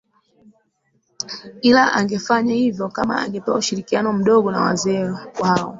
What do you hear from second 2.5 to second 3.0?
hivyo